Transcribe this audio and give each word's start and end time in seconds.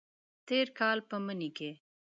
تیر 0.47 0.67
کال 0.79 0.97
په 1.09 1.15
مني 1.25 1.49
کې 1.57 1.71